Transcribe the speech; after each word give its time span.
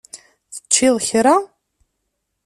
Teččiḍ 0.53 0.95
kra? 1.07 1.35